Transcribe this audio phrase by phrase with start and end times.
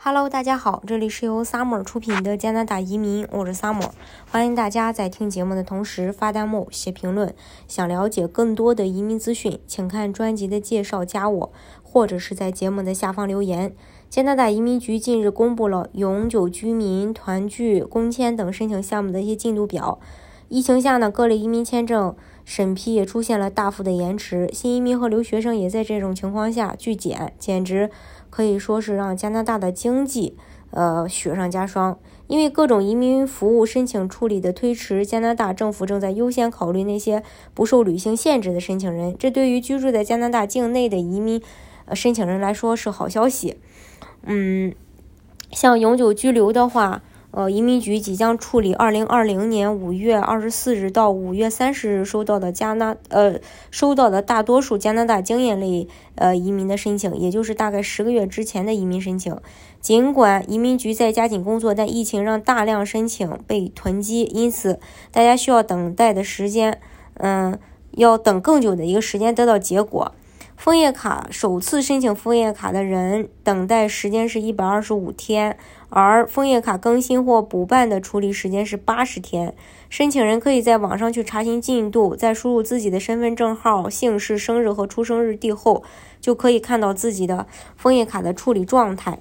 [0.00, 3.90] Hello，大家好，这里是由 Summer 出品的加拿大移民，我是 Summer，
[4.30, 7.34] 欢迎大家在听节目的同时发弹幕、写评论。
[7.66, 13.74] 想了解更多的移民资讯，请看专辑的介绍，加我，或者是在节目的下方留言。
[14.08, 19.98] 加拿大移民局近日公布了永久居民团聚、工签等申请项目的一些进度表。
[20.48, 22.14] 疫情下呢，各类移民签证
[22.48, 27.90] 审批也出现了大幅的延迟，新移民和留学生也在这种情况下拒检，简直。
[28.30, 30.34] 可以说是让加拿大的经济，
[30.70, 31.98] 呃，雪上加霜。
[32.26, 37.22] 因为各种移民服务申请处理的推迟，加拿大政府正在优先考虑那些
[37.52, 39.14] 不受旅行限制的申请人。
[39.18, 41.42] 这对于居住在加拿大境内的移民，
[41.92, 43.58] 申请人来说是好消息。
[44.22, 44.74] 嗯，
[45.52, 47.02] 像永久居留的话。
[47.30, 53.38] 呃，移民局即将处理二零二零年五月二十四日到五月三十日收到的加拿呃
[53.70, 59.36] 收到的大多数加拿大经验类呃移民的申请，也就是大概十个月之前的移民申请。
[59.80, 64.80] 尽管移民局在加紧工作，但疫情让大量申请被囤积，因此
[65.12, 66.80] 大家需要等待的时间，
[67.18, 67.58] 嗯，
[67.92, 70.12] 要等更久的一个时间得到结果。
[70.58, 75.56] 枫叶卡首次申请枫叶卡的人等待时间是一百二十五天，
[75.88, 79.54] 而枫叶卡更新或补办的处理时间是八十天。
[79.88, 85.84] 申请人可以在网上去查询进度，在输入自己的身份证号、姓氏、生日和出生日地后，
[86.20, 89.20] 就可以看到自己的枫叶卡的处理状态，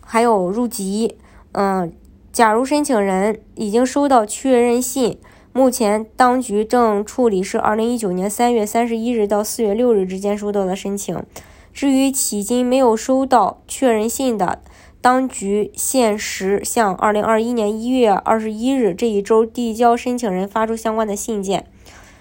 [0.00, 1.18] 还有入籍。
[1.52, 1.92] 嗯，
[2.32, 5.18] 假如申请人已经收到确认信。
[5.58, 11.20] 目前，当局正处理是二零一九年三月三十一日到四月六日之间收到的申请。
[11.72, 14.60] 至于迄今没有收到确认信的，
[15.00, 21.66] 当局限时向二零二一年一月二十一日这一周递交申请人发出相关的信件。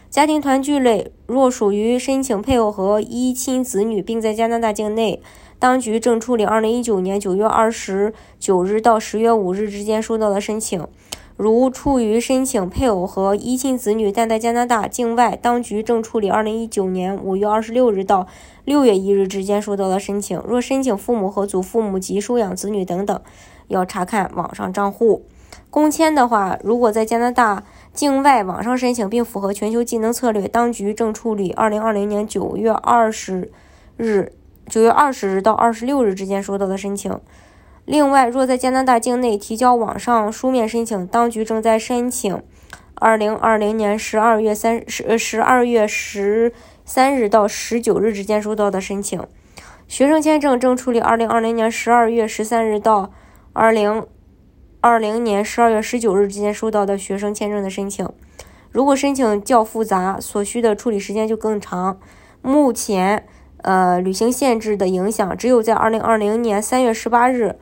[0.10, 5.22] 家庭团聚类若属于申请配偶和一亲子女，并在加拿大境内，
[5.60, 10.88] 当局正处理二零一九年九月二十九日到十月五日之间收到的申请。
[11.38, 18.26] 如处于申请配偶和一亲子女，但在加拿大境外，当局正处理2019年5月26日到
[18.66, 20.42] 6月1日之间收到的申请。
[20.48, 23.22] 若申请父母和祖父母及收养子女等等，
[23.68, 25.28] 要查看网上账户。
[25.70, 27.64] 工签的话，如果在加拿大
[27.94, 33.50] 境外网上申请并符合全球技能策略，当局正处理2020年9月20
[33.98, 34.34] 日、
[34.68, 37.20] 9月20日到26日之间收到的申请。
[37.88, 42.44] 另外，若在加拿大境内提交网上书面申请，当局正在申请
[42.98, 46.52] 2020年12月3十呃12月十
[46.84, 49.26] 三日到19日之间收到的申请。
[49.88, 53.14] 学生签证正处理2020年12月13日到
[53.54, 58.06] 2020年12月19日之间收到的学生签证的申请。
[58.70, 61.98] 如果申请较复杂，所需的处理时间就更长。
[62.42, 63.26] 目前，
[63.62, 67.56] 呃，旅行限制的影响只有在2020年3月18日。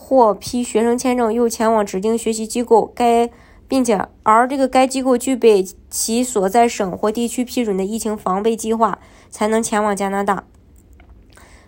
[0.00, 3.28] 获批学生签证，又前往指定学习机构，该
[3.66, 10.44] 并且而这个该机构具备其所在省或地区批准的疫情防备计划，才能前往加拿大。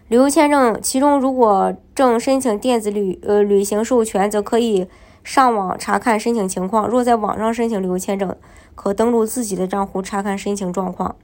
[0.09, 4.87] 旅游签证，其中如果正申请电子旅呃旅行授权，则可以
[5.23, 6.89] 上网查看申请情况。
[6.89, 8.35] 若在网上申请旅游签证，
[8.77, 11.17] 可登录自己的账户查看申请状况。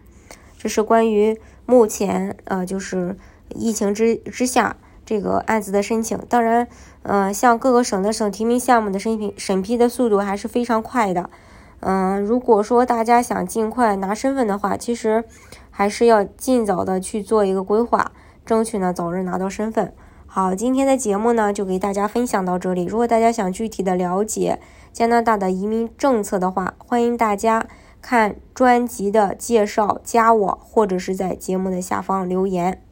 [0.59, 3.17] 这是关于目前呃就是
[3.55, 4.77] 疫情之之下。
[5.07, 6.67] 这个案子的申请，当然，
[7.05, 11.31] 嗯，像各个省的省提名项目的申请审批的速度还是非常快的，
[11.79, 15.23] 嗯，如果说大家想尽快拿身份的话，其实
[15.71, 18.11] 还是要尽早的去做一个规划，
[18.45, 19.95] 争取呢早日拿到身份。
[20.27, 22.85] 好，今天的节目呢就给大家分享到这里。
[22.85, 24.59] 如果大家想具体的了解
[24.93, 27.65] 加拿大的移民政策的话，欢迎大家
[28.03, 32.83] 看专辑的介绍，加我或者是在节目的下方留言。